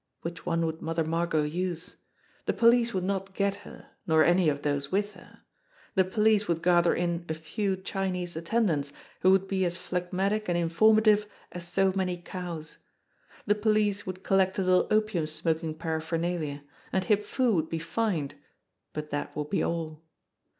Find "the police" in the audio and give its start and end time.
2.47-2.91, 5.93-6.47, 13.45-14.03